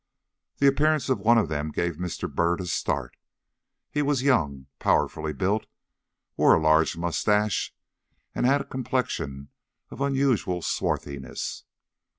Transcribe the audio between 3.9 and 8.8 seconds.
He was young, powerfully built, wore a large mustache, and had a